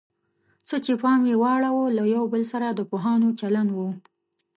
څه 0.67 0.75
چې 0.85 0.93
پام 1.01 1.21
یې 1.29 1.35
واړاوه 1.41 1.85
له 1.97 2.03
یو 2.15 2.23
بل 2.33 2.43
سره 2.51 2.67
د 2.71 2.79
پوهانو 2.89 3.29
چلند 3.39 3.69
و. 3.73 3.79